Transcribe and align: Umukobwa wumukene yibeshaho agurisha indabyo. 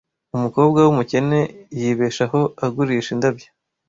Umukobwa 0.35 0.79
wumukene 0.81 1.39
yibeshaho 1.79 2.39
agurisha 2.65 3.09
indabyo. 3.15 3.47